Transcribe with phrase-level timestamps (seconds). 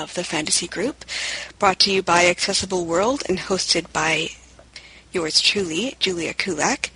[0.00, 1.04] of the Fantasy Group,
[1.58, 4.28] brought to you by Accessible World and hosted by
[5.12, 6.90] yours truly, Julia Kulak.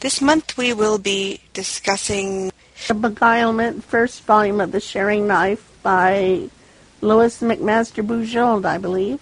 [0.00, 2.52] This month we will be discussing
[2.86, 6.48] The Beguilement, first volume of The Sharing Knife by
[7.00, 9.20] Lois McMaster Bujold, I believe.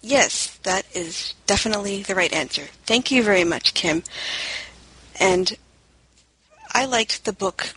[0.00, 2.68] Yes, that is definitely the right answer.
[2.86, 4.02] Thank you very much, Kim.
[5.18, 5.56] And
[6.72, 7.74] I liked the book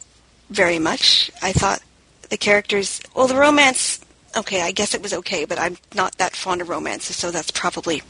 [0.49, 1.31] very much.
[1.41, 1.81] I thought
[2.29, 3.99] the characters, well, the romance,
[4.35, 7.51] okay, I guess it was okay, but I'm not that fond of romances, so that's
[7.51, 8.01] probably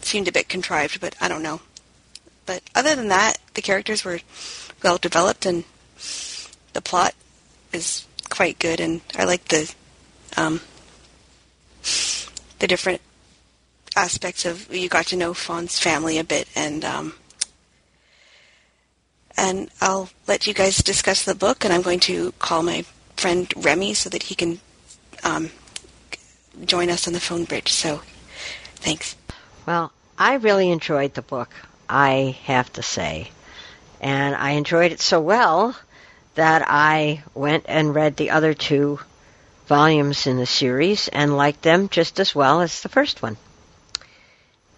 [0.00, 1.60] seemed a bit contrived, but I don't know.
[2.46, 4.20] But other than that, the characters were
[4.82, 5.64] well developed and
[6.72, 7.14] the plot
[7.72, 9.72] is quite good, and I like the
[10.36, 10.60] um,
[12.58, 13.00] the different
[13.94, 17.14] aspects of you got to know Fawn's family a bit, and um,
[19.36, 22.84] and I'll let you guys discuss the book, and I'm going to call my
[23.16, 24.60] friend Remy so that he can
[25.22, 25.50] um,
[26.64, 27.72] join us on the phone bridge.
[27.72, 28.02] So,
[28.76, 29.16] thanks.
[29.66, 31.50] Well, I really enjoyed the book,
[31.88, 33.30] I have to say.
[34.00, 35.76] And I enjoyed it so well
[36.34, 38.98] that I went and read the other two
[39.66, 43.36] volumes in the series and liked them just as well as the first one.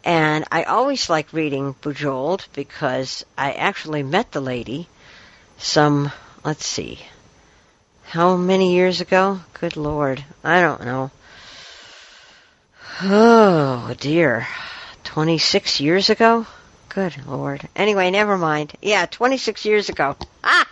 [0.05, 4.89] And I always like reading Bujold because I actually met the lady
[5.57, 6.13] some,
[6.45, 6.99] let's see,
[8.05, 9.41] how many years ago?
[9.55, 11.11] Good Lord, I don't know.
[13.03, 14.47] Oh dear,
[15.03, 16.47] 26 years ago?
[16.91, 17.69] Good Lord.
[17.75, 18.73] Anyway, never mind.
[18.81, 20.17] Yeah, 26 years ago.
[20.45, 20.69] Ah!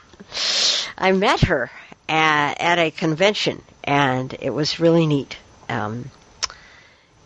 [0.96, 1.68] I met her
[2.08, 5.36] at, at a convention and it was really neat.
[5.68, 6.12] Um,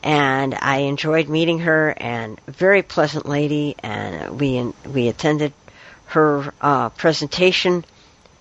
[0.03, 5.53] and I enjoyed meeting her and very pleasant lady and we we attended
[6.07, 7.85] her uh, presentation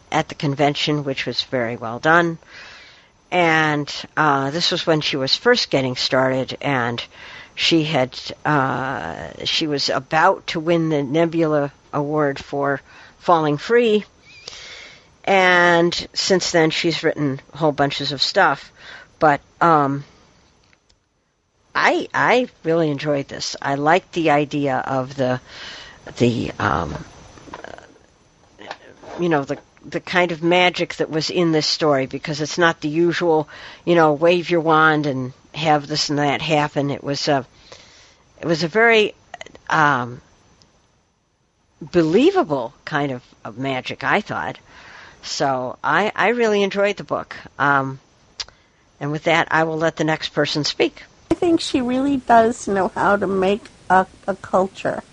[0.10, 2.38] at the convention which was very well done
[3.32, 7.04] and uh, this was when she was first getting started and
[7.56, 12.82] she had uh, she was about to win the Nebula award for
[13.20, 14.06] Falling Free
[15.24, 18.72] and since then she's written whole bunches of stuff
[19.20, 20.04] but um,
[21.74, 23.56] I I really enjoyed this.
[23.62, 25.42] I liked the idea of the
[26.18, 26.96] the um,
[29.20, 32.82] you know the the kind of magic that was in this story because it's not
[32.82, 33.48] the usual
[33.86, 36.90] you know wave your wand and have this and that happen.
[36.90, 37.46] It was a
[38.42, 39.14] it was a very
[39.70, 40.22] um,
[41.82, 44.04] believable kind of, of magic.
[44.04, 44.58] I thought
[45.22, 45.78] so.
[45.84, 47.36] I I really enjoyed the book.
[47.58, 48.00] Um,
[49.00, 51.04] and with that, I will let the next person speak.
[51.32, 55.04] I think she really does know how to make a, a culture,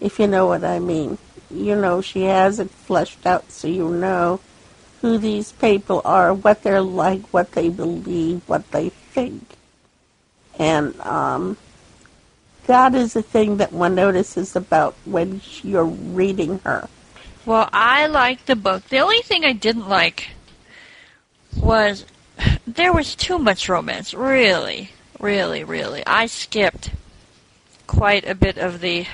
[0.00, 1.18] if you know what I mean.
[1.52, 4.40] You know, she has it fleshed out so you know
[5.00, 9.42] who these people are, what they're like, what they believe, what they think.
[10.58, 11.56] And um,
[12.66, 16.88] that is the thing that one notices about when you're reading her.
[17.44, 18.84] Well, I liked the book.
[18.88, 20.28] The only thing I didn't like
[21.56, 22.06] was
[22.66, 24.90] there was too much romance, really.
[25.18, 26.04] Really, really.
[26.06, 26.90] I skipped
[27.86, 29.06] quite a bit of the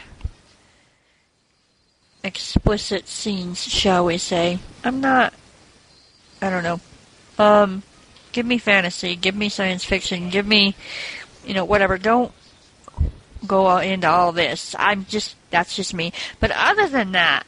[2.22, 4.58] explicit scenes, shall we say.
[4.84, 5.34] I'm not
[6.40, 6.80] I don't know.
[7.38, 7.82] Um
[8.32, 10.74] give me fantasy, give me science fiction, give me
[11.44, 11.98] you know, whatever.
[11.98, 12.32] Don't
[13.46, 14.74] go into all this.
[14.78, 16.12] I'm just that's just me.
[16.40, 17.46] But other than that,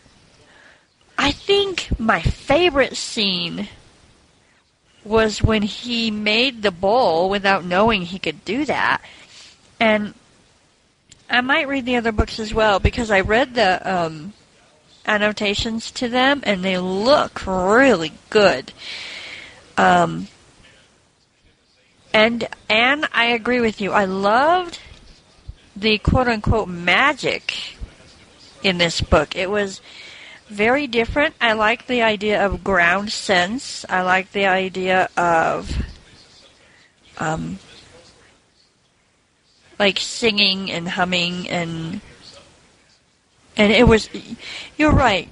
[1.18, 3.68] I think my favorite scene
[5.04, 9.02] was when he made the bowl without knowing he could do that.
[9.78, 10.14] And
[11.28, 14.32] I might read the other books as well because I read the um,
[15.10, 18.72] annotations to them and they look really good.
[19.76, 20.28] Um,
[22.14, 23.92] and and I agree with you.
[23.92, 24.78] I loved
[25.76, 27.76] the quote unquote magic
[28.62, 29.36] in this book.
[29.36, 29.80] It was
[30.48, 31.34] very different.
[31.40, 33.84] I like the idea of ground sense.
[33.88, 35.70] I like the idea of
[37.18, 37.58] um,
[39.78, 42.00] like singing and humming and
[43.60, 44.08] and it was.
[44.78, 45.28] You're right.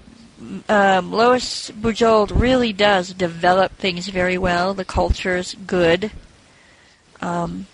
[0.68, 4.74] Um, Lois Bujold really does develop things very well.
[4.74, 6.12] The culture's good.
[7.22, 7.66] Um,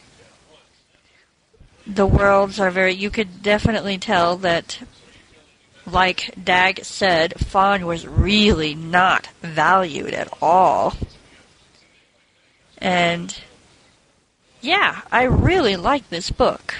[1.86, 2.94] the worlds are very.
[2.94, 4.78] You could definitely tell that
[5.86, 10.94] like Dag said, Fawn was really not valued at all.
[12.78, 13.36] And
[14.60, 16.74] yeah, I really like this book.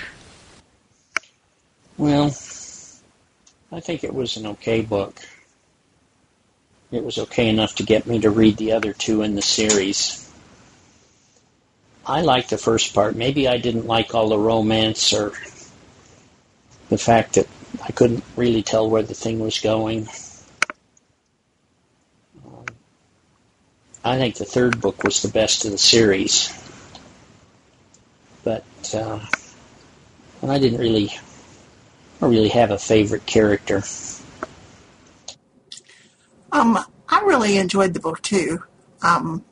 [1.99, 2.31] Well,
[3.73, 5.21] I think it was an okay book.
[6.93, 10.31] It was okay enough to get me to read the other two in the series.
[12.07, 13.17] I liked the first part.
[13.17, 15.33] Maybe I didn't like all the romance or
[16.89, 17.49] the fact that
[17.83, 20.07] I couldn't really tell where the thing was going.
[22.45, 22.67] Um,
[24.05, 26.53] I think the third book was the best of the series,
[28.45, 28.65] but
[28.95, 29.19] uh,
[30.43, 31.11] and I didn't really,
[32.25, 33.83] I really have a favorite character.
[36.53, 38.63] Um, I really enjoyed the book too.
[39.03, 39.45] Um,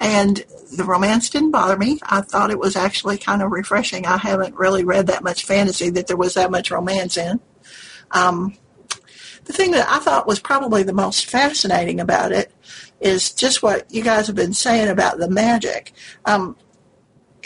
[0.00, 0.44] and
[0.76, 2.00] the romance didn't bother me.
[2.02, 4.06] I thought it was actually kind of refreshing.
[4.06, 7.38] I haven't really read that much fantasy that there was that much romance in.
[8.10, 8.56] Um,
[9.44, 12.52] the thing that I thought was probably the most fascinating about it
[13.00, 15.92] is just what you guys have been saying about the magic.
[16.24, 16.56] Um,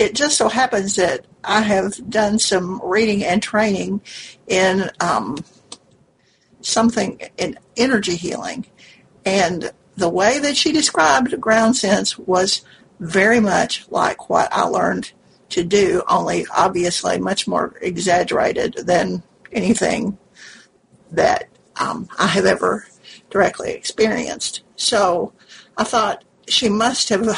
[0.00, 4.00] it just so happens that I have done some reading and training
[4.46, 5.36] in um,
[6.62, 8.64] something in energy healing.
[9.26, 12.62] And the way that she described ground sense was
[12.98, 15.12] very much like what I learned
[15.50, 19.22] to do, only obviously much more exaggerated than
[19.52, 20.16] anything
[21.12, 21.48] that
[21.78, 22.86] um, I have ever
[23.28, 24.62] directly experienced.
[24.76, 25.34] So
[25.76, 27.28] I thought she must have.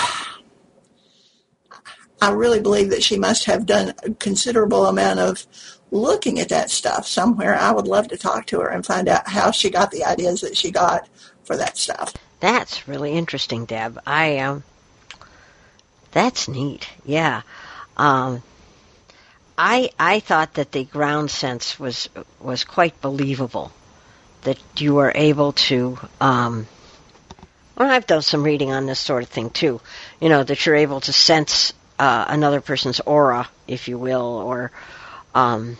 [2.22, 5.44] I really believe that she must have done a considerable amount of
[5.90, 7.56] looking at that stuff somewhere.
[7.56, 10.40] I would love to talk to her and find out how she got the ideas
[10.42, 11.08] that she got
[11.42, 12.14] for that stuff.
[12.38, 14.00] That's really interesting, Deb.
[14.06, 14.62] I um,
[16.12, 16.88] that's neat.
[17.04, 17.42] Yeah.
[17.96, 18.44] Um,
[19.58, 22.08] I I thought that the ground sense was
[22.38, 23.72] was quite believable.
[24.42, 25.98] That you were able to.
[26.20, 26.68] Um,
[27.76, 29.80] well, I've done some reading on this sort of thing too.
[30.20, 31.72] You know that you're able to sense
[32.02, 34.72] uh, another person's aura, if you will, or
[35.36, 35.78] um,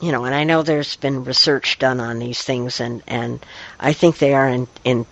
[0.00, 0.24] you know.
[0.24, 3.46] And I know there's been research done on these things, and and
[3.78, 5.06] I think they are in in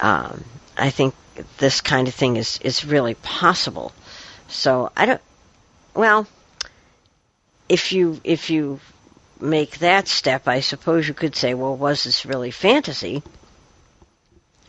[0.00, 0.42] um,
[0.78, 1.14] I think
[1.58, 3.92] this kind of thing is is really possible.
[4.48, 5.20] So I don't.
[5.92, 6.26] Well,
[7.68, 8.80] if you if you
[9.38, 13.22] make that step, I suppose you could say, well, was this really fantasy,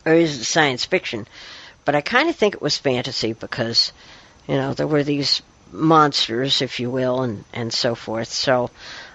[0.04, 1.26] or is it science fiction?
[1.86, 3.94] But I kind of think it was fantasy because,
[4.46, 5.42] you know, there were these
[5.72, 8.28] monsters, if you will, and and so forth.
[8.28, 8.70] So,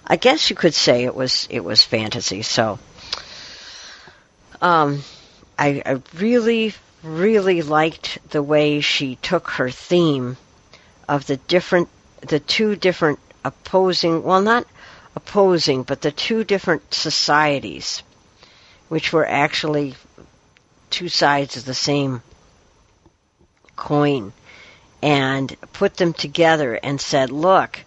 [0.05, 2.41] I guess you could say it was it was fantasy.
[2.41, 2.79] So,
[4.61, 5.03] um,
[5.57, 6.73] I, I really,
[7.03, 10.37] really liked the way she took her theme
[11.07, 11.89] of the different,
[12.21, 14.65] the two different opposing, well, not
[15.15, 18.03] opposing, but the two different societies,
[18.89, 19.95] which were actually
[20.89, 22.21] two sides of the same
[23.75, 24.33] coin,
[25.05, 27.79] and put them together and said, look,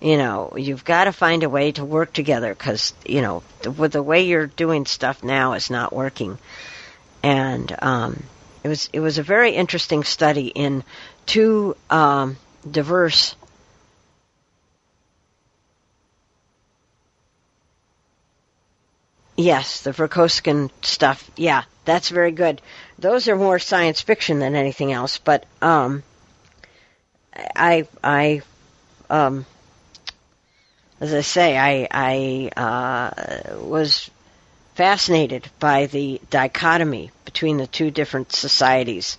[0.00, 3.70] you know, you've got to find a way to work together because, you know, the,
[3.88, 6.38] the way you're doing stuff now is not working
[7.22, 8.22] and um,
[8.62, 10.84] it was it was a very interesting study in
[11.26, 12.36] two um,
[12.68, 13.34] diverse
[19.36, 21.30] Yes, the Vorkosigan stuff.
[21.34, 22.60] Yeah, that's very good.
[22.98, 25.16] Those are more science fiction than anything else.
[25.16, 26.02] But um,
[27.56, 28.42] I, I,
[29.08, 29.46] um,
[31.00, 34.10] as I say, I, I uh, was
[34.74, 39.18] fascinated by the dichotomy between the two different societies.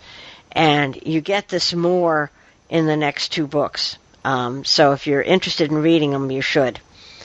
[0.52, 2.32] And you get this more
[2.70, 3.98] in the next two books.
[4.24, 6.80] Um, so if you're interested in reading them, you should.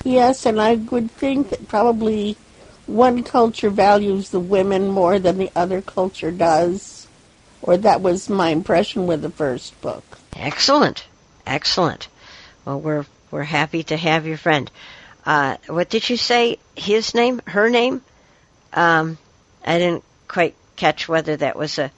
[0.04, 2.36] Yes, and I would think that probably
[2.86, 7.06] one culture values the women more than the other culture does.
[7.62, 10.18] Or that was my impression with the first book.
[10.38, 11.04] Excellent.
[11.46, 12.08] Excellent.
[12.64, 14.70] Well, we're we're happy to have your friend.
[15.24, 16.58] Uh, what did you say?
[16.76, 17.40] His name?
[17.46, 18.02] Her name?
[18.72, 19.18] Um,
[19.64, 21.90] I didn't quite catch whether that was a,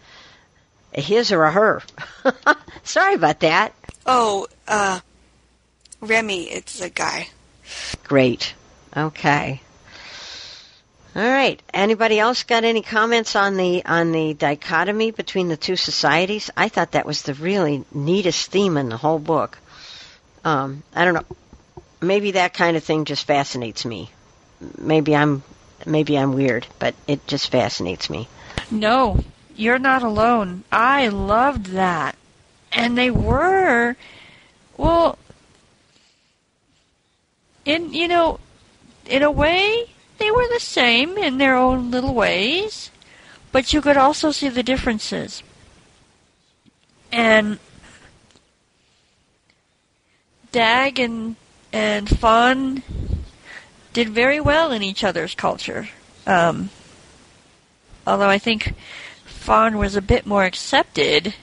[0.95, 1.83] a his or a her.
[2.85, 3.75] Sorry about that.
[4.07, 5.01] Oh, uh,
[6.01, 7.29] Remy, it's a guy.
[8.05, 8.55] Great.
[8.97, 9.61] Okay.
[11.17, 11.61] All right.
[11.73, 16.51] Anybody else got any comments on the on the dichotomy between the two societies?
[16.57, 19.59] I thought that was the really neatest theme in the whole book.
[20.45, 21.37] Um, I don't know.
[22.01, 24.11] Maybe that kind of thing just fascinates me.
[24.77, 25.43] Maybe I'm
[25.87, 28.29] maybe I'm weird, but it just fascinates me.
[28.71, 29.25] No,
[29.57, 30.65] you're not alone.
[30.71, 32.17] I loved that.
[32.73, 33.97] And they were,
[34.77, 35.19] well,
[37.65, 38.39] in, you know,
[39.07, 42.91] in a way, they were the same in their own little ways,
[43.53, 45.43] but you could also see the differences.
[47.11, 47.59] And
[50.53, 51.37] Dag and,
[51.73, 52.83] and Fawn
[53.93, 55.89] did very well in each other's culture.
[56.27, 56.71] Um,
[58.07, 58.75] although I think
[59.25, 61.35] Fawn was a bit more accepted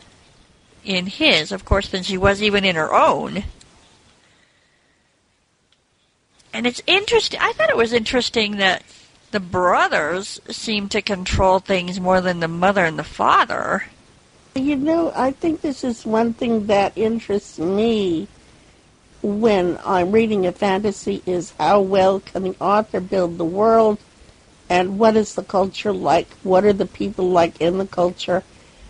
[0.84, 3.44] in his, of course, than she was even in her own.
[6.56, 7.42] And it's interesting.
[7.42, 8.82] I thought it was interesting that
[9.32, 13.84] the brothers seem to control things more than the mother and the father.
[14.56, 18.30] You know, I think this is one thing that interests me
[19.22, 24.00] when I'm reading a fantasy is how well can the author build the world
[24.70, 26.30] and what is the culture like?
[26.44, 28.44] What are the people like in the culture?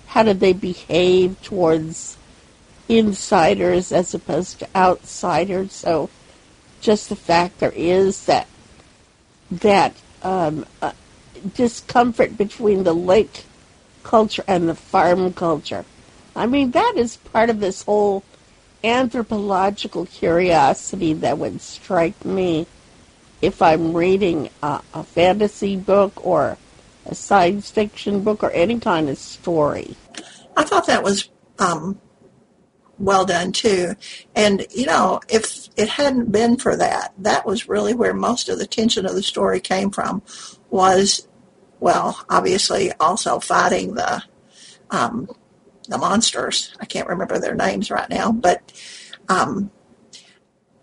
[0.05, 2.15] How do they behave towards
[2.87, 5.73] insiders as opposed to outsiders?
[5.73, 6.11] So
[6.85, 8.47] just the fact there is that
[9.49, 10.91] that um, uh,
[11.55, 13.45] discomfort between the lake
[14.03, 15.83] culture and the farm culture.
[16.35, 18.23] I mean, that is part of this whole
[18.83, 22.67] anthropological curiosity that would strike me
[23.41, 26.57] if I'm reading a, a fantasy book or
[27.07, 29.95] a science fiction book or any kind of story.
[30.55, 31.99] I thought that was um,
[32.97, 33.95] well done too.
[34.35, 38.57] And you know, if it hadn't been for that, that was really where most of
[38.57, 40.21] the tension of the story came from.
[40.69, 41.27] Was
[41.79, 44.23] well, obviously also fighting the
[44.89, 45.29] um,
[45.87, 46.73] the monsters.
[46.79, 48.71] I can't remember their names right now, but
[49.29, 49.71] um,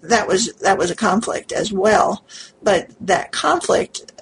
[0.03, 2.25] that was that was a conflict as well.
[2.63, 4.13] But that conflict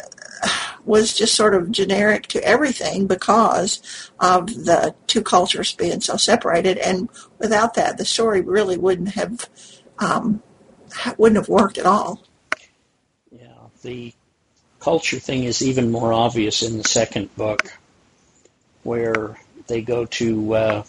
[0.90, 3.80] was just sort of generic to everything because
[4.18, 6.78] of the two cultures being so separated.
[6.78, 9.48] And without that, the story really wouldn't have
[10.00, 10.42] um,
[11.16, 12.22] wouldn't have worked at all.
[13.30, 14.12] Yeah, the
[14.80, 17.72] culture thing is even more obvious in the second book,
[18.82, 20.82] where they go to uh,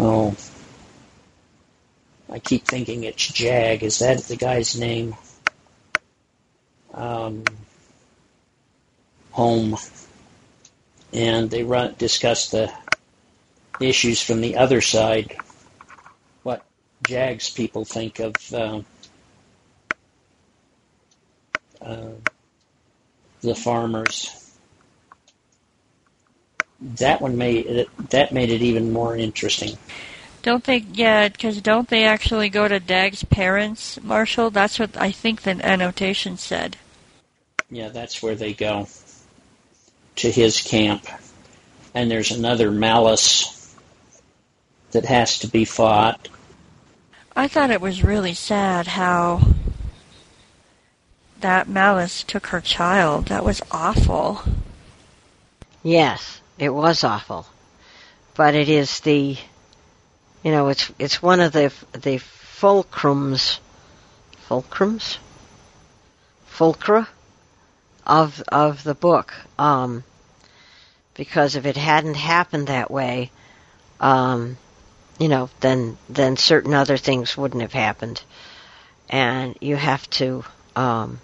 [0.00, 0.34] oh,
[2.30, 3.82] I keep thinking it's Jag.
[3.82, 5.16] Is that the guy's name?
[6.94, 7.44] Um,
[9.32, 9.76] home,
[11.12, 12.72] and they run discuss the
[13.80, 15.36] issues from the other side.
[16.42, 16.64] What
[17.06, 18.82] Jag's people think of uh,
[21.80, 22.10] uh,
[23.40, 24.38] the farmers.
[26.80, 29.78] That one made that made it even more interesting.
[30.42, 30.78] Don't they?
[30.78, 34.50] Yeah, because don't they actually go to Dag's parents, Marshall?
[34.50, 36.76] That's what I think the annotation said.
[37.70, 38.88] Yeah, that's where they go
[40.16, 41.06] to his camp,
[41.94, 43.74] and there's another malice
[44.92, 46.28] that has to be fought.
[47.34, 49.40] I thought it was really sad how
[51.40, 53.26] that malice took her child.
[53.26, 54.42] That was awful.
[55.82, 57.46] Yes, it was awful.
[58.34, 59.36] But it is the,
[60.42, 63.58] you know, it's it's one of the the fulcrums,
[64.48, 65.18] fulcrums,
[66.50, 67.08] fulcra
[68.06, 69.32] of of the book.
[69.58, 70.04] Um,
[71.14, 73.30] because if it hadn't happened that way,
[74.00, 74.56] um,
[75.18, 78.22] you know, then then certain other things wouldn't have happened,
[79.08, 80.44] and you have to
[80.74, 81.20] um,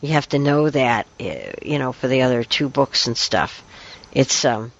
[0.00, 3.62] you have to know that eh, you know for the other two books and stuff.
[4.12, 4.72] It's um,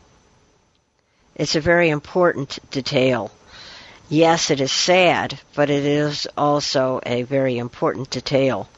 [1.35, 3.31] it's a very important detail.
[4.09, 8.69] Yes, it is sad, but it is also a very important detail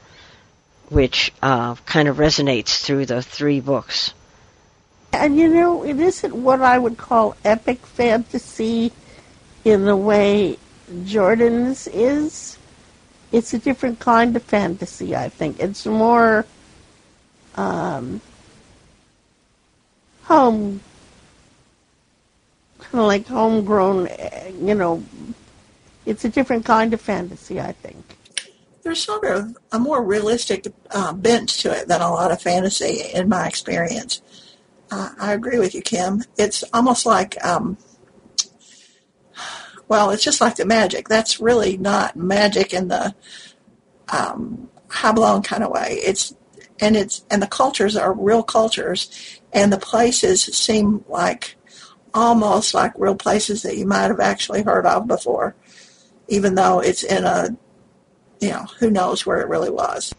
[0.90, 4.14] which uh, kind of resonates through the three books.
[5.12, 8.92] And you know, it isn't what I would call epic fantasy
[9.64, 10.58] in the way
[11.04, 12.58] Jordan's is.
[13.32, 15.60] It's a different kind of fantasy, I think.
[15.60, 16.46] It's more
[17.56, 18.20] um,
[20.22, 20.80] home,
[22.78, 25.02] kind of like homegrown, eh, you know.
[26.06, 28.17] It's a different kind of fantasy, I think
[28.82, 33.02] there's sort of a more realistic uh, bent to it than a lot of fantasy
[33.14, 34.22] in my experience.
[34.90, 36.24] Uh, I agree with you, Kim.
[36.36, 37.76] It's almost like, um,
[39.88, 41.08] well, it's just like the magic.
[41.08, 43.14] That's really not magic in the
[44.08, 46.00] um, high kind of way.
[46.04, 46.34] It's
[46.80, 51.56] and it's and the cultures are real cultures, and the places seem like
[52.14, 55.54] almost like real places that you might have actually heard of before,
[56.28, 57.56] even though it's in a
[58.40, 60.14] you know, who knows where it really was.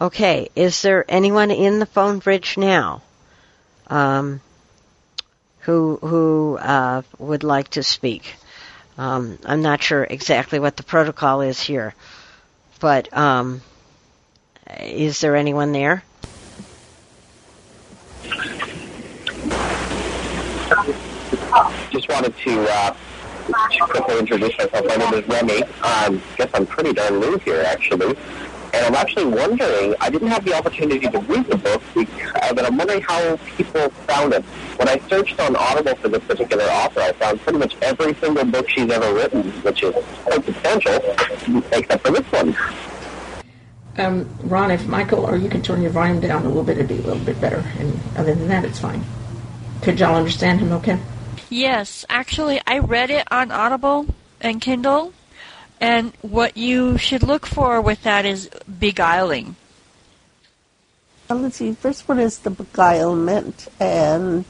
[0.00, 3.02] Okay, is there anyone in the phone bridge now
[3.88, 4.40] um,
[5.60, 8.34] who who uh, would like to speak?
[8.98, 11.94] Um, I'm not sure exactly what the protocol is here,
[12.80, 13.62] but um,
[14.80, 16.02] is there anyone there?
[21.90, 22.96] Just wanted to uh,
[23.44, 24.86] quickly introduce myself.
[24.86, 25.62] My name is Remy.
[25.82, 28.16] I um, guess I'm pretty darn new here, actually.
[28.74, 32.64] And I'm actually wondering, I didn't have the opportunity to read the book, uh, but
[32.64, 34.42] I'm wondering how people found it.
[34.78, 38.44] When I searched on Audible for this particular author, I found pretty much every single
[38.46, 39.94] book she's ever written, which is
[40.24, 40.94] quite substantial,
[41.72, 42.56] except for this one.
[43.98, 46.88] Um, Ron, if Michael, or you can turn your volume down a little bit, it'd
[46.88, 47.62] be a little bit better.
[47.78, 49.04] And other than that, it's fine.
[49.82, 50.98] Could y'all understand him okay?
[51.52, 54.06] Yes, actually, I read it on Audible
[54.40, 55.12] and Kindle,
[55.82, 58.48] and what you should look for with that is
[58.80, 59.56] beguiling.
[61.28, 61.74] Well, let's see.
[61.74, 64.46] First one is the beguilement, and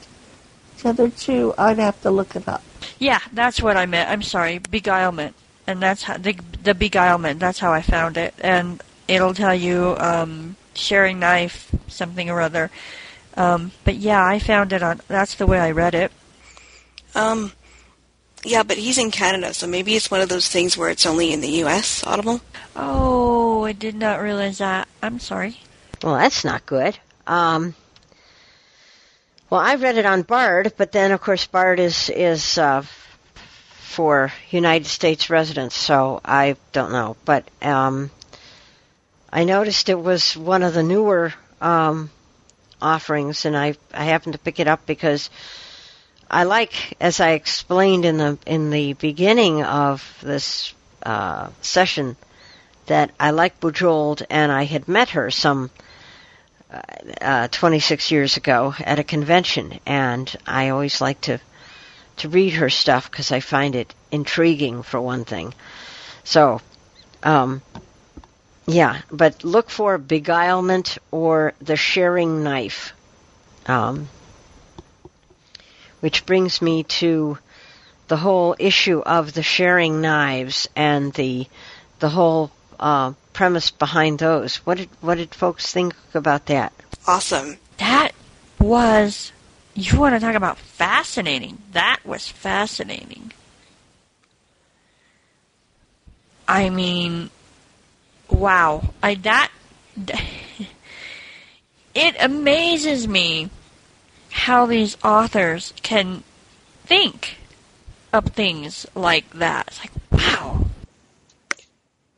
[0.81, 2.63] the other two, I'd have to look it up.
[2.99, 4.09] Yeah, that's what I meant.
[4.09, 5.33] I'm sorry, beguilement,
[5.67, 7.37] and that's how the the beguilement.
[7.39, 12.71] That's how I found it, and it'll tell you um, sharing knife, something or other.
[13.35, 15.01] Um, but yeah, I found it on.
[15.09, 16.13] That's the way I read it.
[17.15, 17.51] Um,
[18.43, 21.31] yeah, but he's in Canada, so maybe it's one of those things where it's only
[21.31, 22.03] in the U.S.
[22.05, 22.41] Audible.
[22.75, 24.87] Oh, I did not realize that.
[25.01, 25.57] I'm sorry.
[26.03, 26.97] Well, that's not good.
[27.25, 27.75] Um,
[29.49, 34.33] well, I read it on Bard, but then of course Bard is is uh, for
[34.49, 37.15] United States residents, so I don't know.
[37.23, 38.11] But um,
[39.31, 42.09] I noticed it was one of the newer um,
[42.81, 45.29] offerings, and I I happened to pick it up because
[46.33, 50.73] I like, as I explained in the in the beginning of this
[51.03, 52.15] uh, session,
[52.87, 55.69] that I like Bujold, and I had met her some
[57.21, 61.39] uh, 26 years ago at a convention, and I always like to
[62.17, 65.53] to read her stuff because I find it intriguing for one thing.
[66.23, 66.61] So,
[67.21, 67.61] um,
[68.65, 72.93] yeah, but look for beguilement or the sharing knife.
[73.67, 74.09] Um,
[76.03, 77.37] which brings me to
[78.09, 81.47] the whole issue of the sharing knives and the
[81.99, 84.57] the whole uh, premise behind those.
[84.57, 86.73] What did what did folks think about that?
[87.07, 87.57] Awesome.
[87.77, 88.11] That
[88.59, 89.31] was.
[89.75, 91.57] You want to talk about fascinating?
[91.71, 93.31] That was fascinating.
[96.45, 97.29] I mean,
[98.29, 98.89] wow.
[99.01, 99.51] I that
[101.95, 103.49] it amazes me
[104.33, 106.23] how these authors can
[106.85, 107.37] think
[108.11, 109.67] of things like that.
[109.67, 110.65] It's like, wow.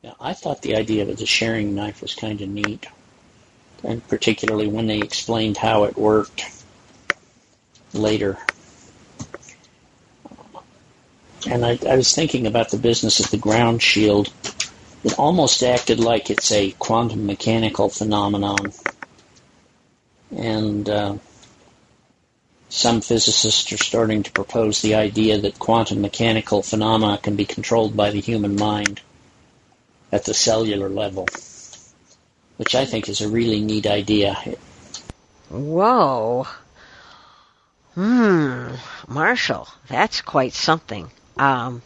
[0.01, 2.87] Yeah, I thought the idea of the sharing knife was kind of neat,
[3.83, 6.45] and particularly when they explained how it worked
[7.93, 8.37] later.
[11.47, 14.31] And I, I was thinking about the business of the ground shield.
[15.03, 18.71] It almost acted like it's a quantum mechanical phenomenon.
[20.35, 21.17] And uh,
[22.69, 27.95] some physicists are starting to propose the idea that quantum mechanical phenomena can be controlled
[27.95, 29.01] by the human mind
[30.11, 31.27] at the cellular level,
[32.57, 34.37] which I think is a really neat idea.
[35.49, 36.47] Whoa.
[37.93, 38.75] Hmm,
[39.07, 41.09] Marshall, that's quite something.
[41.37, 41.81] Um,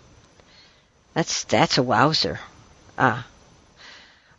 [1.14, 2.40] that's that's a wowzer.
[2.98, 3.28] Ah.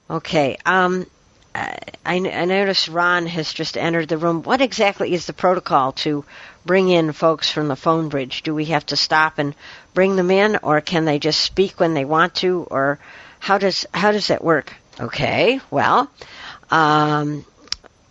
[0.09, 0.57] Okay.
[0.67, 1.07] Um,
[1.55, 4.43] I, I notice Ron has just entered the room.
[4.43, 6.25] What exactly is the protocol to
[6.65, 8.43] bring in folks from the phone bridge?
[8.43, 9.55] Do we have to stop and
[9.95, 12.99] bring them in, or can they just speak when they want to, or
[13.39, 14.73] how does how does that work?
[14.99, 16.11] Okay, well,
[16.71, 17.45] um,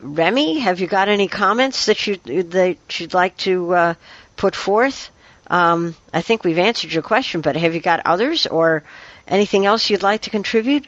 [0.01, 3.93] Remy, have you got any comments that you that you'd like to uh,
[4.35, 5.11] put forth?
[5.47, 8.83] Um, I think we've answered your question, but have you got others or
[9.27, 10.87] anything else you'd like to contribute?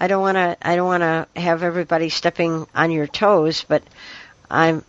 [0.00, 0.56] I don't want to.
[0.62, 3.82] I don't want to have everybody stepping on your toes, but
[4.50, 4.82] I'm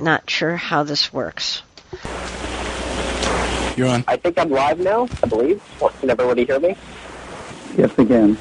[0.00, 1.62] not sure how this works.
[3.76, 4.04] You're on.
[4.08, 5.06] I think I'm live now.
[5.22, 5.62] I believe.
[6.00, 6.76] Can everybody hear me?
[7.76, 8.38] Yes, again.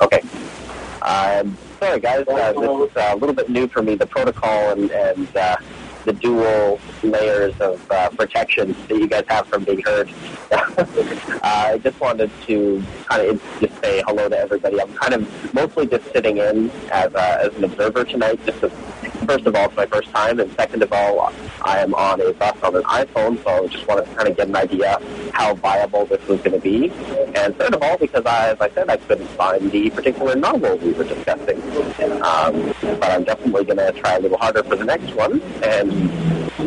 [0.00, 0.22] Okay.
[1.02, 1.44] Uh,
[1.80, 2.26] sorry, guys.
[2.26, 3.94] Uh, this is uh, a little bit new for me.
[3.94, 5.56] The protocol and, and uh,
[6.06, 10.08] the dual layers of uh, protection that you guys have from being heard.
[10.52, 10.86] uh,
[11.42, 14.80] I just wanted to kind of just say hello to everybody.
[14.80, 18.70] I'm kind of mostly just sitting in as, uh, as an observer tonight, just to,
[19.26, 22.32] first of all, it's my first time, and second of all, I am on a
[22.32, 25.00] bus on an iPhone, so I just wanted to kind of get an idea
[25.32, 26.90] how viable this was going to be.
[27.34, 30.76] And third of all, because I, as I said, I couldn't find the particular novel
[30.78, 31.60] we were discussing.
[32.22, 36.10] Um, but I'm definitely going to try a little harder for the next one, and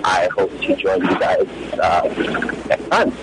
[0.05, 1.47] I hope to join you guys
[1.79, 2.01] uh,
[2.67, 3.13] next time.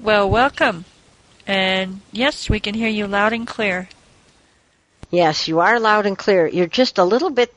[0.00, 0.84] Well, welcome.
[1.46, 3.88] And yes, we can hear you loud and clear.
[5.10, 6.46] Yes, you are loud and clear.
[6.46, 7.52] You're just a little bit,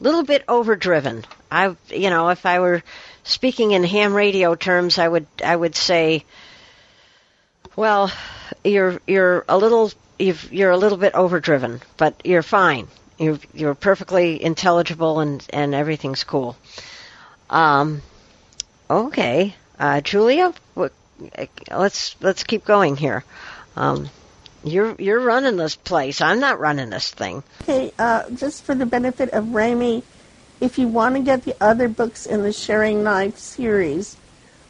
[0.00, 1.24] little bit overdriven.
[1.50, 2.82] I, you know, if I were
[3.24, 6.24] speaking in ham radio terms, I would, I would say,
[7.76, 8.10] well,
[8.64, 12.88] you're, you're a little you've, you're a little bit overdriven, but you're fine.
[13.18, 16.56] You're you're perfectly intelligible and and everything's cool.
[17.50, 18.02] Um,
[18.88, 20.54] okay, uh, Julia,
[21.70, 23.24] let's let's keep going here.
[23.76, 24.08] Um,
[24.64, 26.20] you're you're running this place.
[26.20, 27.42] I'm not running this thing.
[27.62, 30.02] Okay, uh, just for the benefit of Rami,
[30.60, 34.16] if you want to get the other books in the Sharing Knife series,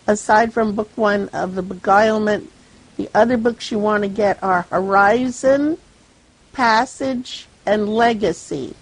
[0.07, 2.49] aside from book one of the Beguilement,
[2.97, 5.79] the other books you want to get are Horizon,
[6.53, 8.75] Passage, and Legacy.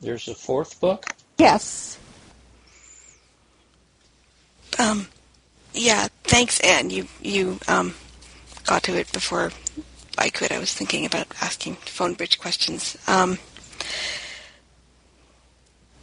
[0.00, 1.06] There's a fourth book?
[1.38, 1.98] Yes.
[4.78, 5.06] Um,
[5.72, 6.90] yeah, thanks, Anne.
[6.90, 7.94] You, you, um,
[8.64, 9.52] got to it before
[10.18, 10.52] I could.
[10.52, 12.96] I was thinking about asking phone bridge questions.
[13.06, 13.38] Um,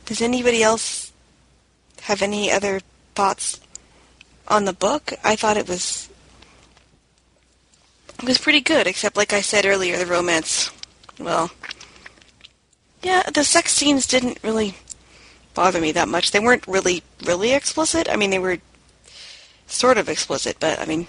[0.06, 1.12] does anybody else
[2.02, 2.82] have any other
[3.16, 3.60] thoughts
[4.48, 5.14] on the book?
[5.24, 6.10] I thought it was
[8.20, 10.72] it was pretty good, except like I said earlier, the romance
[11.20, 11.52] well,
[13.04, 14.76] yeah, the sex scenes didn't really
[15.54, 16.32] bother me that much.
[16.32, 18.10] They weren't really, really explicit.
[18.10, 18.60] I mean, they were
[19.68, 21.08] sort of explicit, but I mean,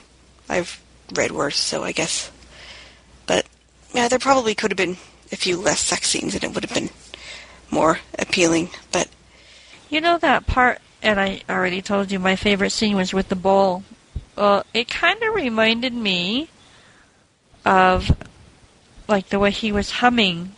[0.48, 0.80] I've
[1.16, 2.30] read worse, so I guess.
[3.26, 3.46] But
[3.94, 4.96] yeah, there probably could have been
[5.32, 6.90] a few less sex scenes, and it would have been
[7.70, 8.70] more appealing.
[8.92, 9.08] But
[9.88, 13.36] you know that part, and I already told you my favorite scene was with the
[13.36, 13.84] bowl.
[14.36, 16.48] Well, it kind of reminded me
[17.64, 18.10] of
[19.08, 20.54] like the way he was humming,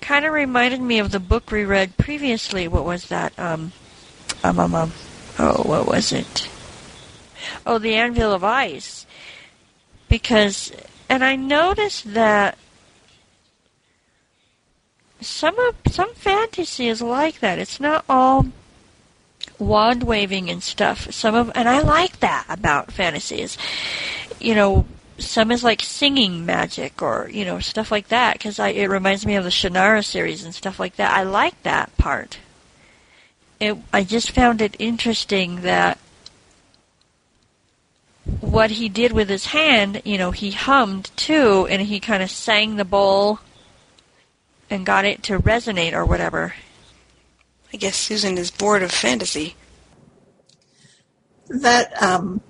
[0.00, 2.68] kind of reminded me of the book we read previously.
[2.68, 3.38] What was that?
[3.38, 3.72] Um,
[4.42, 4.92] um, um, um,
[5.38, 6.48] oh, what was it?
[7.64, 9.06] Oh, the Anvil of Ice.
[10.08, 10.72] Because,
[11.08, 12.56] and I noticed that
[15.20, 17.58] some of some fantasy is like that.
[17.58, 18.46] It's not all
[19.58, 21.12] wand waving and stuff.
[21.12, 23.58] Some of, and I like that about fantasies.
[24.38, 24.86] You know,
[25.18, 29.34] some is like singing magic or you know stuff like that because it reminds me
[29.34, 31.12] of the Shannara series and stuff like that.
[31.12, 32.38] I like that part.
[33.60, 35.98] It, I just found it interesting that
[38.40, 42.30] what he did with his hand, you know, he hummed too, and he kind of
[42.30, 43.40] sang the bowl
[44.70, 46.54] and got it to resonate or whatever.
[47.72, 49.56] I guess Susan is bored of fantasy.
[51.48, 52.40] That um,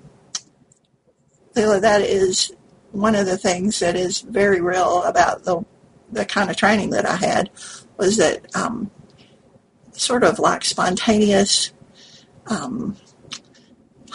[1.53, 2.51] that is
[2.91, 5.63] one of the things that is very real about the
[6.11, 7.49] the kind of training that I had
[7.97, 8.89] was that um,
[9.91, 11.71] sort of like spontaneous
[12.47, 12.97] um,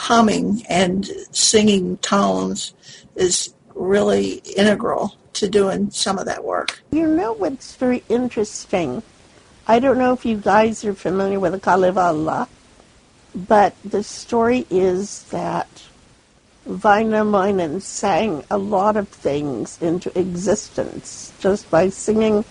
[0.04, 2.74] humming and singing tones
[3.16, 6.82] is really integral to doing some of that work.
[6.92, 9.02] You know what's very interesting?
[9.66, 12.48] I don't know if you guys are familiar with the Kalevala,
[13.34, 15.70] but the story is that
[16.68, 22.44] Wainamoinen sang a lot of things into existence just by singing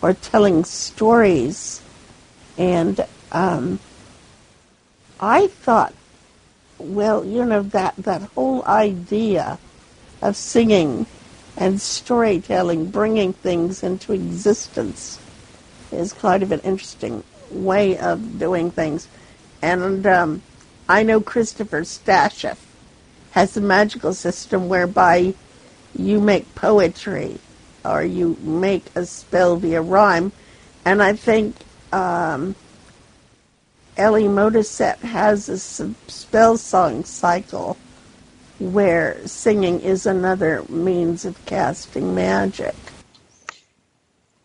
[0.00, 1.82] or telling stories.
[2.56, 3.80] And um,
[5.20, 5.92] I thought,
[6.78, 9.58] well, you know, that, that whole idea
[10.22, 11.06] of singing
[11.56, 15.18] and storytelling, bringing things into existence,
[15.90, 19.08] is kind of an interesting way of doing things.
[19.62, 20.42] And um,
[20.88, 22.58] I know Christopher Stasheff
[23.32, 25.34] has a magical system whereby
[25.94, 27.38] you make poetry
[27.84, 30.32] or you make a spell via rhyme.
[30.84, 31.56] And I think
[31.92, 32.54] um,
[33.96, 34.24] L.E.
[34.24, 37.78] Modesitt has a spell song cycle
[38.58, 42.74] where singing is another means of casting magic.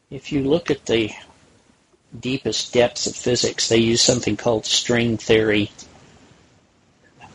[0.09, 1.11] If you look at the
[2.17, 5.71] deepest depths of physics, they use something called string theory.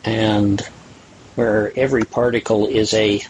[0.03, 0.61] And
[1.35, 3.21] where every particle is a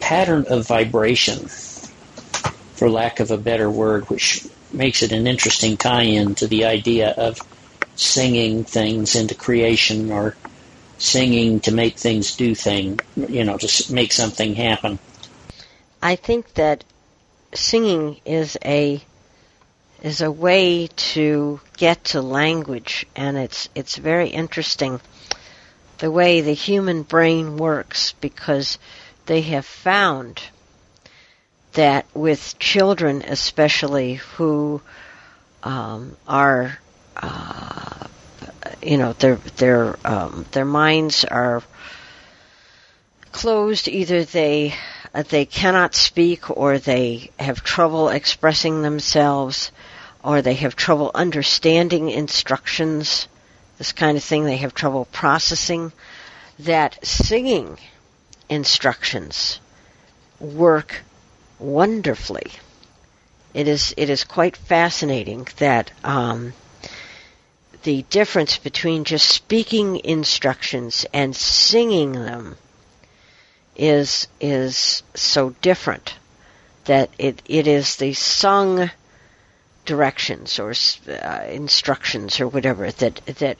[0.00, 6.34] pattern of vibration, for lack of a better word, which makes it an interesting tie-in
[6.36, 7.40] to the idea of
[7.96, 10.36] singing things into creation or
[10.98, 14.98] singing to make things do things, you know, to make something happen.
[16.02, 16.84] I think that
[17.54, 19.02] singing is a
[20.02, 25.00] is a way to get to language and it's it's very interesting
[25.98, 28.78] the way the human brain works because
[29.26, 30.42] they have found
[31.72, 34.82] that with children especially who
[35.62, 36.78] um, are
[37.16, 37.83] uh,
[38.84, 41.62] you know their their um, their minds are
[43.32, 44.74] closed either they
[45.14, 49.72] uh, they cannot speak or they have trouble expressing themselves
[50.22, 53.28] or they have trouble understanding instructions
[53.78, 55.92] this kind of thing they have trouble processing,
[56.60, 57.76] that singing
[58.48, 59.60] instructions
[60.38, 61.02] work
[61.58, 62.50] wonderfully.
[63.52, 66.52] It is it is quite fascinating that um,
[67.84, 72.56] the difference between just speaking instructions and singing them
[73.76, 76.14] is is so different
[76.84, 78.90] that it it is the sung
[79.84, 80.72] directions or
[81.08, 83.58] uh, instructions or whatever that that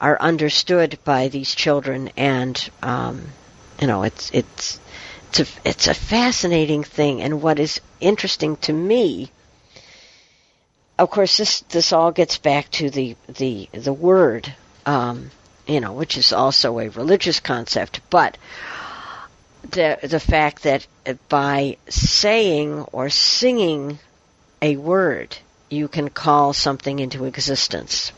[0.00, 3.22] are understood by these children and um,
[3.80, 4.80] you know it's it's
[5.30, 7.22] it's a, it's a fascinating thing.
[7.22, 9.30] And what is interesting to me
[11.00, 14.52] of course, this this all gets back to the the the word,
[14.84, 15.30] um,
[15.66, 18.36] you know, which is also a religious concept, but
[19.70, 20.86] the the fact that
[21.30, 23.98] by saying or singing
[24.60, 25.34] a word,
[25.70, 28.12] you can call something into existence,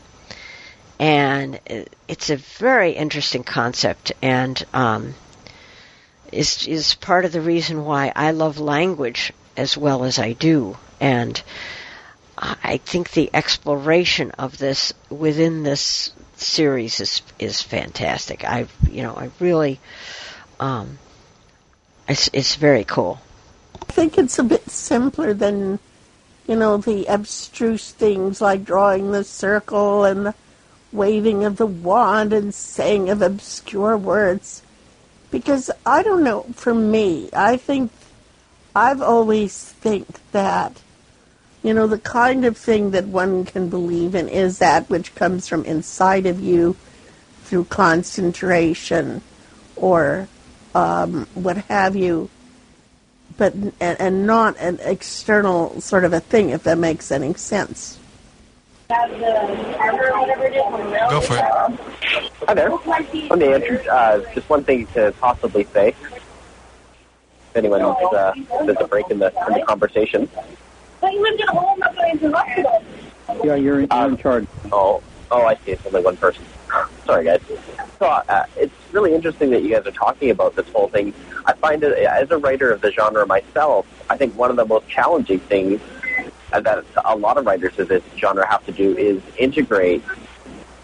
[0.99, 1.61] and
[2.09, 5.15] it's a very interesting concept, and um,
[6.33, 10.77] is is part of the reason why I love language as well as I do,
[10.99, 11.41] and
[12.43, 18.43] I think the exploration of this within this series is is fantastic.
[18.43, 19.79] I you know I really
[20.59, 20.99] um,
[22.07, 23.21] it's it's very cool.
[23.81, 25.79] I think it's a bit simpler than
[26.45, 30.35] you know the abstruse things like drawing the circle and the
[30.91, 34.63] waving of the wand and saying of obscure words.
[35.31, 37.91] Because I don't know, for me, I think
[38.75, 40.82] I've always think that
[41.63, 45.47] you know, the kind of thing that one can believe in is that which comes
[45.47, 46.75] from inside of you
[47.43, 49.21] through concentration
[49.77, 50.27] or
[50.75, 52.29] um, what have you,
[53.37, 57.97] but and, and not an external sort of a thing, if that makes any sense.
[58.89, 58.97] Go
[61.21, 61.43] for it.
[62.45, 62.69] Hi there.
[62.69, 65.89] Let me answer uh, just one thing to possibly say.
[65.89, 68.33] If anyone uh,
[68.65, 70.29] there's a break in the in the conversation.
[71.03, 72.83] But you lived in a home that's going to hospital.
[73.43, 74.47] Yeah, you're, you're in charge.
[74.71, 75.73] Oh, oh, I see.
[75.73, 76.45] It's only one person.
[77.05, 77.41] Sorry, guys.
[77.99, 81.13] So uh, it's really interesting that you guys are talking about this whole thing.
[81.45, 84.63] I find it, as a writer of the genre myself, I think one of the
[84.63, 85.81] most challenging things
[86.53, 90.01] that a lot of writers of this genre have to do is integrate,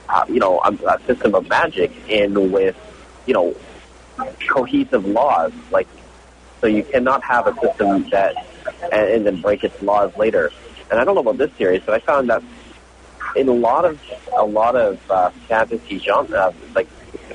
[0.10, 2.76] uh, you know, a, a system of magic in with,
[3.26, 3.56] you know,
[4.50, 5.54] cohesive laws.
[5.72, 5.88] Like,
[6.60, 8.49] so you cannot have a system that
[8.84, 10.52] and, and then break its laws later.
[10.90, 12.44] And I don't know about this series, but I found that
[13.36, 14.02] in a lot of
[14.38, 16.88] a lot of uh, fantasy genre, uh, like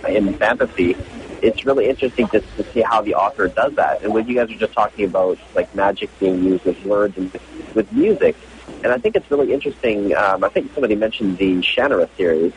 [0.09, 0.97] in fantasy,
[1.43, 4.03] it's really interesting just to see how the author does that.
[4.03, 7.31] And when you guys are just talking about like magic being used with words and
[7.75, 8.37] with music,
[8.83, 10.17] and I think it's really interesting.
[10.17, 12.53] Um, I think somebody mentioned the Shannara series,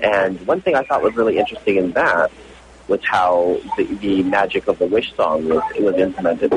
[0.00, 2.32] and one thing I thought was really interesting in that
[2.88, 6.52] was how the, the magic of the wish song was was implemented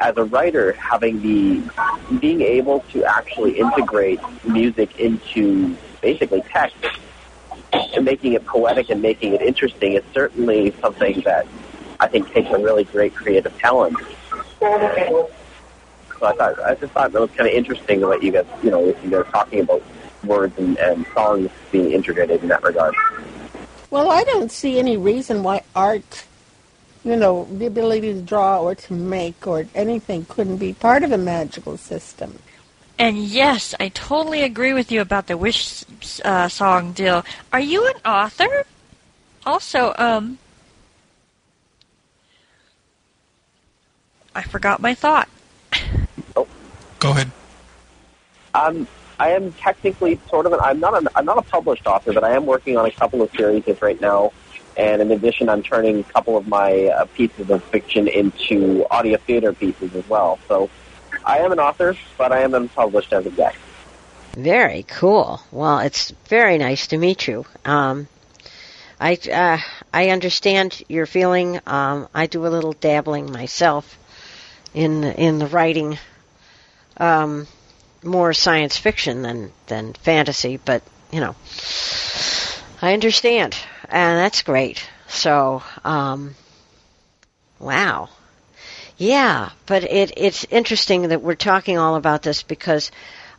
[0.00, 1.62] as a writer, having the
[2.18, 6.76] being able to actually integrate music into basically text
[7.72, 11.46] and making it poetic and making it interesting is certainly something that
[12.00, 13.96] I think takes a really great creative talent.
[14.60, 15.28] So
[16.26, 18.84] I thought I just thought it was kind of interesting what you guys you know
[18.86, 19.82] you guys talking about
[20.24, 22.94] words and, and songs being integrated in that regard.
[23.90, 26.24] Well, I don't see any reason why art
[27.06, 31.12] you know, the ability to draw or to make or anything couldn't be part of
[31.12, 32.36] a magical system.
[32.98, 35.84] And yes, I totally agree with you about the wish
[36.24, 37.24] uh, song deal.
[37.52, 38.66] Are you an author?
[39.44, 40.38] Also, um,
[44.34, 45.28] I forgot my thought.
[46.34, 46.48] Oh,
[46.98, 47.30] go ahead.
[48.52, 50.60] Um, I am technically sort of an.
[50.62, 50.96] I'm not.
[50.96, 53.64] An, I'm not a published author, but I am working on a couple of series
[53.80, 54.32] right now
[54.76, 59.16] and in addition, I'm turning a couple of my uh, pieces of fiction into audio
[59.16, 60.38] theater pieces as well.
[60.48, 60.68] So
[61.24, 63.54] I am an author, but I am unpublished as of yet.
[64.34, 65.40] Very cool.
[65.50, 67.46] Well, it's very nice to meet you.
[67.64, 68.06] Um,
[69.00, 69.58] I uh,
[69.94, 71.58] I understand your feeling.
[71.66, 73.98] Um, I do a little dabbling myself
[74.74, 75.98] in in the writing,
[76.98, 77.46] um,
[78.02, 80.82] more science fiction than than fantasy, but
[81.12, 81.34] you know,
[82.82, 83.56] I understand
[83.88, 84.88] and that's great.
[85.08, 86.34] So, um,
[87.58, 88.08] wow.
[88.98, 92.90] Yeah, but it, it's interesting that we're talking all about this because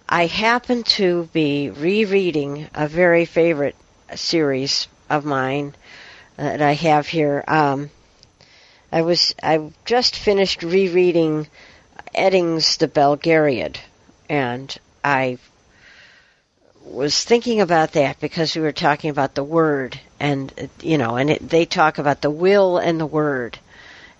[0.08, 3.76] I happen to be rereading a very favorite
[4.16, 5.76] series of mine
[6.38, 7.44] that I have here.
[7.48, 7.90] Um,
[8.92, 11.48] I was I just finished rereading
[12.16, 13.78] Eddings the Belgariad,
[14.30, 15.38] and I
[16.84, 21.30] was thinking about that because we were talking about the word and you know and
[21.30, 23.60] it, they talk about the will and the word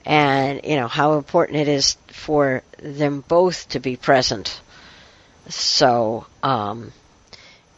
[0.08, 4.60] and you know how important it is for them both to be present.
[5.50, 6.94] So, um,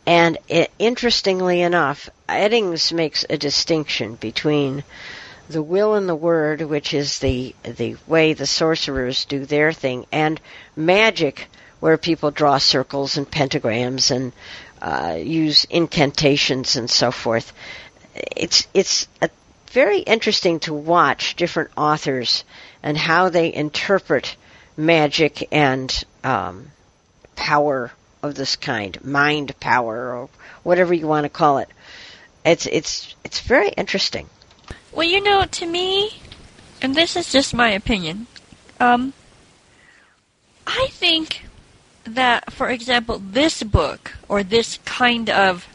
[0.06, 4.84] and it, interestingly enough, Eddings makes a distinction between
[5.50, 10.06] the will and the word, which is the the way the sorcerers do their thing,
[10.12, 10.40] and
[10.76, 11.48] magic,
[11.80, 14.34] where people draw circles and pentagrams and
[14.82, 17.54] uh, use incantations and so forth.
[18.16, 19.30] It's it's a,
[19.72, 22.44] very interesting to watch different authors
[22.82, 24.36] and how they interpret
[24.76, 26.72] magic and um,
[27.36, 27.92] power
[28.24, 30.30] of this kind, mind power or
[30.64, 31.70] whatever you want to call it.
[32.46, 34.30] It's it's it's very interesting.
[34.92, 36.12] Well, you know, to me,
[36.82, 38.28] and this is just my opinion,
[38.80, 39.14] um,
[40.66, 41.44] I think
[42.16, 45.68] that, for example, this book or this kind of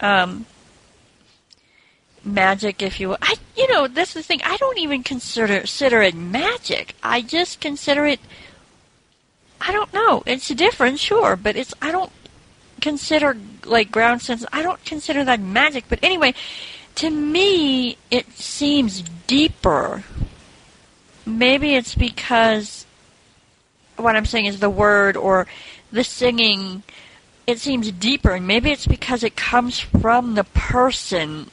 [0.00, 0.46] um,
[2.24, 4.40] magic, if you will, I, you know, that's the thing.
[4.44, 6.94] I don't even consider consider it magic.
[7.02, 8.20] I just consider it.
[9.60, 10.22] I don't know.
[10.26, 11.74] It's different, sure, but it's.
[11.82, 12.12] I don't
[12.80, 14.44] consider like ground sense.
[14.52, 15.84] I don't consider that magic.
[15.88, 16.34] But anyway,
[16.96, 20.04] to me, it seems deeper.
[21.26, 22.86] Maybe it's because
[24.02, 25.46] what I'm saying is the word or
[25.92, 26.82] the singing.
[27.46, 31.50] It seems deeper, and maybe it's because it comes from the person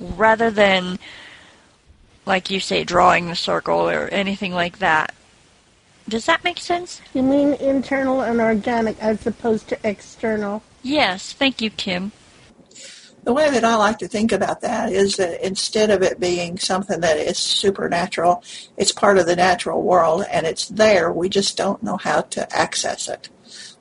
[0.00, 0.98] rather than,
[2.24, 5.14] like you say, drawing the circle or anything like that.
[6.08, 7.00] Does that make sense?
[7.14, 10.62] You mean internal and organic as opposed to external?
[10.82, 12.12] Yes, thank you, Kim.
[13.26, 16.58] The way that I like to think about that is that instead of it being
[16.58, 18.44] something that is supernatural,
[18.76, 21.12] it's part of the natural world and it's there.
[21.12, 23.28] We just don't know how to access it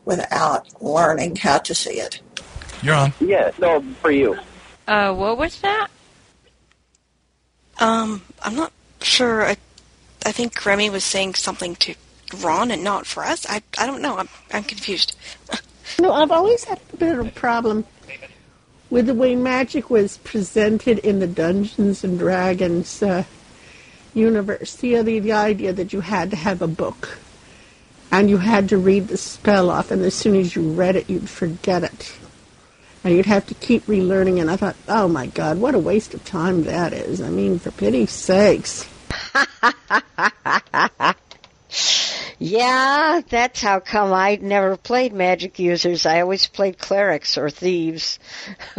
[0.03, 2.21] without learning how to see it.
[2.81, 3.13] You're on.
[3.19, 4.35] Yeah, no, for you.
[4.87, 5.89] Uh, what was that?
[7.79, 9.45] Um, I'm not sure.
[9.45, 9.57] I,
[10.25, 11.93] I think Remy was saying something to
[12.41, 13.45] Ron and not for us.
[13.47, 14.17] I, I don't know.
[14.17, 15.15] I'm, I'm confused.
[15.99, 17.85] No, I've always had a bit of a problem
[18.89, 23.23] with the way magic was presented in the Dungeons and Dragons uh,
[24.13, 24.75] universe.
[24.75, 27.17] The, the, the idea that you had to have a book
[28.11, 31.09] and you had to read the spell off, and as soon as you read it,
[31.09, 32.15] you'd forget it.
[33.03, 36.13] And you'd have to keep relearning, and I thought, oh my God, what a waste
[36.13, 37.21] of time that is.
[37.21, 38.87] I mean, for pity's sakes.
[42.39, 46.05] Yeah, that's how come I never played magic users.
[46.05, 48.19] I always played clerics or thieves.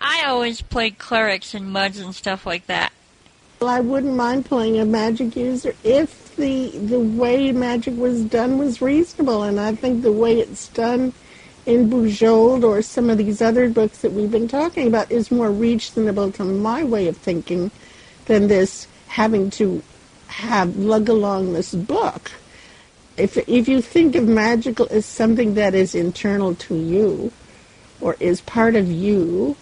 [0.00, 2.92] I always played clerics and muds and stuff like that.
[3.60, 8.58] Well, I wouldn't mind playing a magic user if the the way magic was done
[8.58, 11.12] was reasonable, and I think the way it's done
[11.66, 15.52] in Bujold or some of these other books that we've been talking about is more
[15.52, 17.70] reasonable to my way of thinking
[18.24, 19.82] than this having to
[20.30, 22.30] have lug along this book.
[23.16, 27.32] If if you think of magical as something that is internal to you
[28.00, 29.56] or is part of you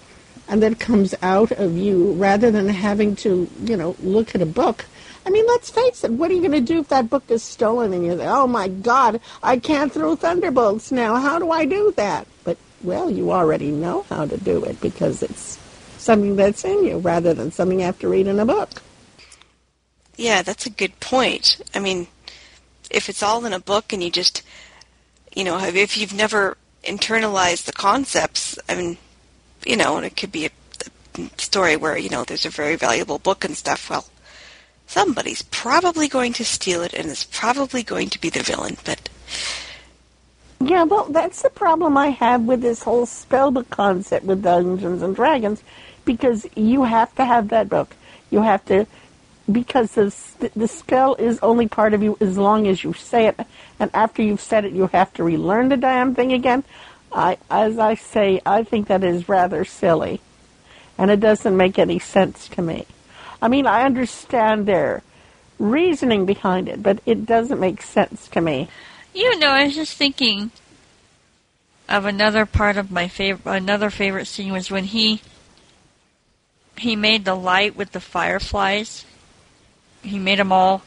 [0.48, 4.46] and that comes out of you rather than having to, you know, look at a
[4.46, 4.86] book.
[5.26, 7.42] I mean, let's face it, what are you going to do if that book is
[7.42, 11.16] stolen and you say, oh my God, I can't throw thunderbolts now.
[11.16, 12.26] How do I do that?
[12.44, 15.58] But, well, you already know how to do it because it's
[15.98, 18.70] something that's in you rather than something you have to read in a book.
[20.18, 21.60] Yeah, that's a good point.
[21.74, 22.08] I mean,
[22.90, 24.42] if it's all in a book and you just,
[25.32, 28.98] you know, if you've never internalized the concepts, I mean,
[29.64, 30.50] you know, and it could be a,
[31.36, 33.90] story where, you know, there's a very valuable book and stuff.
[33.90, 34.06] Well,
[34.86, 39.08] somebody's probably going to steal it and it's probably going to be the villain, but.
[40.60, 45.14] Yeah, well, that's the problem I have with this whole spellbook concept with Dungeons and
[45.14, 45.62] Dragons,
[46.04, 47.94] because you have to have that book.
[48.30, 48.86] You have to,
[49.50, 53.38] because the, the spell is only part of you as long as you say it,
[53.80, 56.64] and after you've said it, you have to relearn the damn thing again.
[57.12, 60.20] I, as I say, I think that is rather silly,
[60.98, 62.86] and it doesn't make any sense to me.
[63.40, 65.02] I mean, I understand their
[65.58, 68.68] reasoning behind it, but it doesn't make sense to me.
[69.14, 70.50] You know, I was just thinking
[71.88, 75.22] of another part of my favorite, another favorite scene was when he
[76.76, 79.04] he made the light with the fireflies.
[80.02, 80.82] He made them all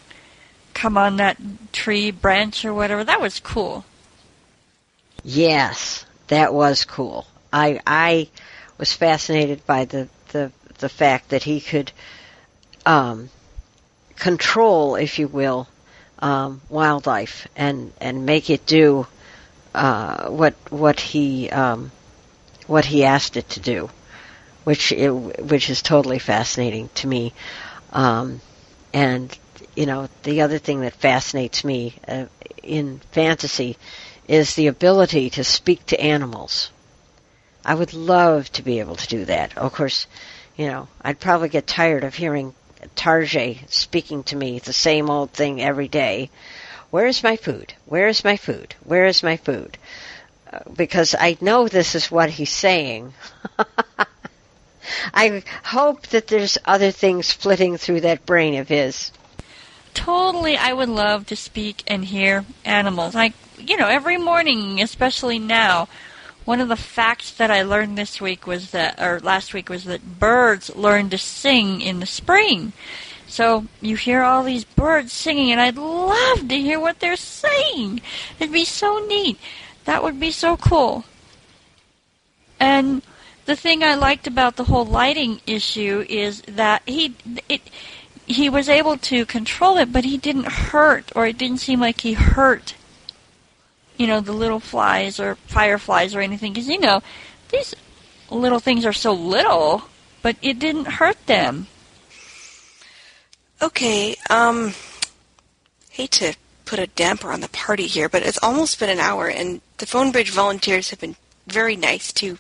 [0.74, 1.38] come on that
[1.72, 3.04] tree branch or whatever.
[3.04, 3.86] That was cool.
[5.24, 7.26] Yes, that was cool.
[7.54, 8.30] I I
[8.78, 11.92] was fascinated by the the the fact that he could
[12.86, 13.30] um,
[14.16, 15.68] control, if you will,
[16.20, 19.06] um, wildlife and and make it do
[19.76, 21.92] uh, what what he um,
[22.68, 23.90] what he asked it to do.
[24.64, 27.34] which it, which is totally fascinating to me.
[27.92, 28.42] Um,
[28.94, 29.38] and
[29.76, 32.26] you know, the other thing that fascinates me uh,
[32.62, 33.78] in fantasy
[34.28, 36.72] is the ability to speak to animals.
[37.64, 39.58] I would love to be able to do that.
[39.58, 40.08] Of course,
[40.56, 42.54] you know, I'd probably get tired of hearing
[42.96, 46.30] Tarjay speaking to me the same old thing every day.
[46.90, 47.74] Where is my food?
[47.86, 48.76] Where is my food?
[48.84, 49.78] Where is my food?
[50.52, 53.14] Uh, because I know this is what he's saying.
[55.14, 59.12] I hope that there's other things flitting through that brain of his.
[59.94, 63.14] Totally, I would love to speak and hear animals.
[63.14, 65.88] Like, you know, every morning, especially now,
[66.46, 69.84] one of the facts that I learned this week was that, or last week was
[69.86, 72.74] that birds learn to sing in the spring.
[73.28, 78.02] So you hear all these birds singing, and I'd love to hear what they're saying.
[78.40, 79.40] It'd be so neat.
[79.86, 81.06] That would be so cool.
[82.60, 83.02] And
[83.52, 87.16] the thing I liked about the whole lighting issue is that he
[87.50, 87.62] it
[88.26, 92.02] he was able to control it, but he didn't hurt, or it didn't seem like
[92.02, 92.76] he hurt
[94.02, 96.54] you know, the little flies or fireflies or anything.
[96.54, 97.04] Because, you know,
[97.50, 97.76] these
[98.32, 99.84] little things are so little,
[100.24, 101.68] but it didn't hurt them.
[103.62, 104.74] Okay, um,
[105.92, 106.36] hate to
[106.66, 109.86] put a damper on the party here, but it's almost been an hour, and the
[109.86, 112.40] Phone Bridge volunteers have been very nice to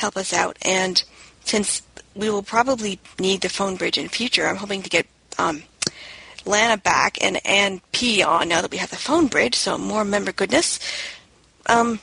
[0.00, 0.56] help us out.
[0.62, 1.02] And
[1.44, 1.82] since
[2.14, 5.06] we will probably need the phone bridge in future, I'm hoping to get
[5.38, 5.62] um,
[6.44, 10.04] Lana back and Ann P on now that we have the phone bridge, so more
[10.04, 10.80] member goodness.
[11.66, 12.00] Um,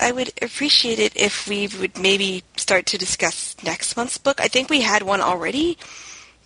[0.00, 4.40] I would appreciate it if we would maybe start to discuss next month's book.
[4.40, 5.78] I think we had one already,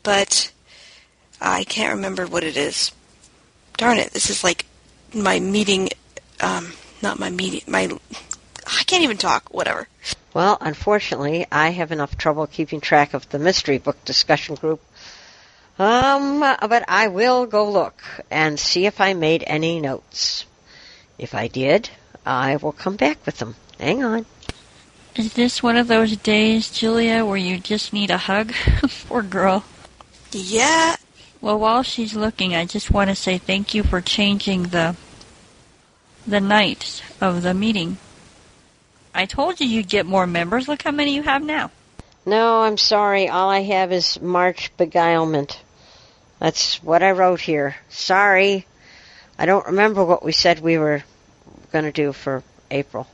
[0.03, 0.53] but
[1.41, 2.93] I can't remember what it is.
[3.77, 4.67] Darn it, this is like
[5.15, 5.89] my meeting,
[6.41, 6.73] um,
[7.03, 7.89] not my meeting, my,
[8.69, 9.89] I can't even talk, whatever.
[10.35, 14.81] Well, unfortunately, I have enough trouble keeping track of the mystery book discussion group
[15.79, 20.45] um, but I will go look and see if I made any notes.
[21.19, 21.89] If I did,
[22.27, 23.55] I will come back with them.
[23.79, 24.27] Hang on.
[25.15, 28.53] Is this one of those days, Julia, where you just need a hug?
[29.09, 29.65] Poor girl.
[30.33, 30.97] Yeah.
[31.41, 34.97] Well, while she's looking, I just want to say thank you for changing the
[36.27, 37.99] the night of the meeting.
[39.15, 40.69] I told you you'd get more members.
[40.69, 41.71] Look how many you have now.
[42.27, 43.29] No, I'm sorry.
[43.29, 45.59] All I have is March beguilement.
[46.39, 47.77] That's what I wrote here.
[47.89, 48.67] Sorry.
[49.39, 51.03] I don't remember what we said we were
[51.73, 53.07] going to do for April.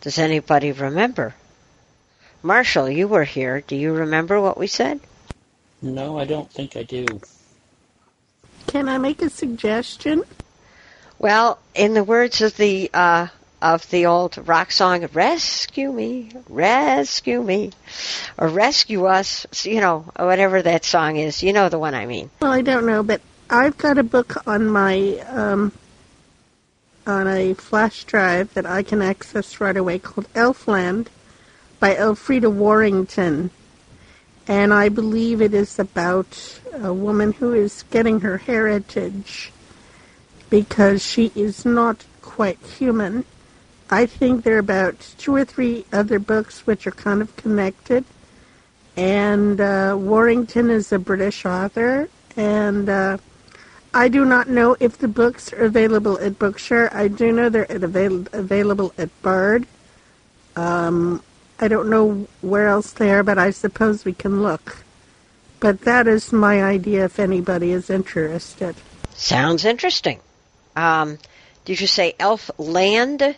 [0.00, 1.34] Does anybody remember?
[2.42, 3.60] Marshall, you were here.
[3.60, 5.00] Do you remember what we said?
[5.80, 7.06] No, I don't think I do.
[8.66, 10.24] Can I make a suggestion?
[11.18, 13.28] Well, in the words of the uh,
[13.62, 17.70] of the old rock song, Rescue Me, Rescue Me,
[18.36, 21.42] or Rescue Us, you know, whatever that song is.
[21.42, 22.28] You know the one I mean.
[22.40, 25.72] Well, I don't know, but I've got a book on my, um,
[27.06, 31.06] on a flash drive that I can access right away called Elfland
[31.78, 33.50] by Elfrida Warrington.
[34.48, 39.52] And I believe it is about a woman who is getting her heritage
[40.50, 43.24] because she is not quite human
[43.92, 48.06] I think there are about two or three other books which are kind of connected.
[48.96, 53.18] And uh, Warrington is a British author, and uh,
[53.92, 56.90] I do not know if the books are available at Bookshare.
[56.94, 59.66] I do know they're at avail- available at Bard.
[60.56, 61.22] Um,
[61.60, 64.78] I don't know where else they are, but I suppose we can look.
[65.60, 68.74] But that is my idea if anybody is interested.
[69.12, 70.20] Sounds interesting.
[70.76, 71.18] Um,
[71.66, 73.36] did you say Elf Land?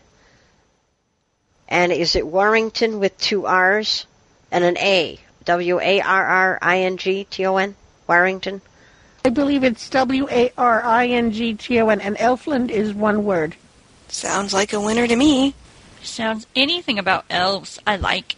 [1.68, 4.06] And is it Warrington with two R's
[4.50, 5.18] and an A?
[5.44, 7.76] W A R R I N G T O N?
[8.06, 8.62] Warrington?
[9.24, 12.92] I believe it's W A R I N G T O N, and Elfland is
[12.92, 13.56] one word.
[14.08, 15.54] Sounds like a winner to me.
[16.02, 17.78] Sounds anything about elves.
[17.86, 18.36] I like.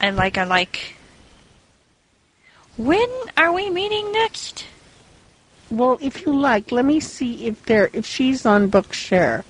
[0.00, 0.96] I like, I like.
[2.76, 4.66] When are we meeting next?
[5.70, 9.44] Well, if you like, let me see if there if she's on Bookshare.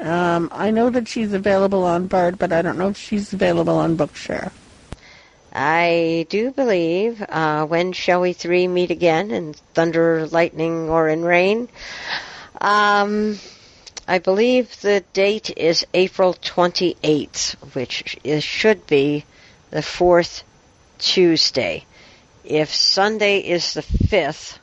[0.00, 3.76] Um, I know that she's available on Bard, but I don't know if she's available
[3.76, 4.50] on Bookshare.
[5.52, 11.22] I do believe uh, when shall we three meet again in thunder, lightning, or in
[11.22, 11.68] rain?
[12.60, 13.38] Um,
[14.06, 19.24] I believe the date is April 28th, which is, should be
[19.70, 20.44] the fourth
[20.98, 21.84] Tuesday.
[22.44, 24.58] If Sunday is the 5th,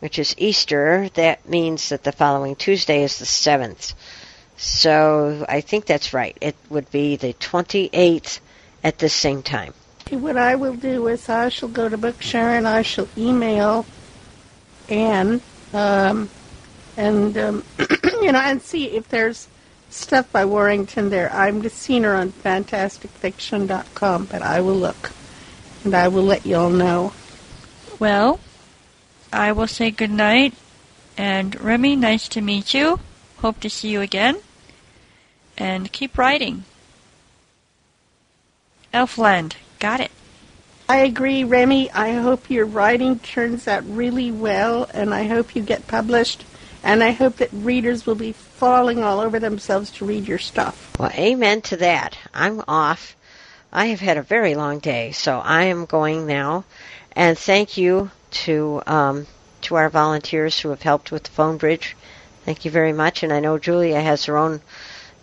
[0.00, 3.94] which is Easter, that means that the following Tuesday is the 7th.
[4.58, 6.36] So I think that's right.
[6.40, 8.40] It would be the 28th
[8.82, 9.72] at the same time.
[10.10, 13.86] What I will do is I shall go to Bookshare and I shall email
[14.88, 15.40] Anne,
[15.72, 16.28] um,
[16.96, 17.64] and um,
[18.20, 19.48] you know, and see if there's
[19.90, 21.32] stuff by Warrington there.
[21.32, 25.12] I'm just seen her on fantasticfiction.com, but I will look
[25.84, 27.12] and I will let you all know.
[27.98, 28.40] Well,
[29.32, 30.54] I will say good night.
[31.16, 33.00] And Remy, nice to meet you.
[33.38, 34.38] Hope to see you again.
[35.58, 36.64] And keep writing.
[38.94, 40.10] Elfland, got it.
[40.88, 41.90] I agree, Remy.
[41.90, 46.44] I hope your writing turns out really well, and I hope you get published,
[46.82, 50.96] and I hope that readers will be falling all over themselves to read your stuff.
[50.98, 52.16] Well, amen to that.
[52.32, 53.16] I'm off.
[53.70, 56.64] I have had a very long day, so I am going now.
[57.12, 59.26] And thank you to um,
[59.62, 61.96] to our volunteers who have helped with the phone bridge.
[62.44, 63.22] Thank you very much.
[63.22, 64.62] And I know Julia has her own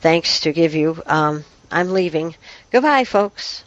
[0.05, 1.01] thanks to give you.
[1.07, 2.35] Um, I'm leaving.
[2.71, 3.64] Goodbye, folks.